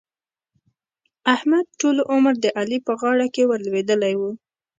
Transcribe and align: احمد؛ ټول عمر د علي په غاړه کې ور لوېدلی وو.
احمد؛ 1.33 1.65
ټول 1.81 1.97
عمر 2.11 2.33
د 2.39 2.45
علي 2.57 2.79
په 2.87 2.93
غاړه 2.99 3.27
کې 3.33 3.43
ور 3.49 3.59
لوېدلی 3.67 4.13
وو. 4.19 4.31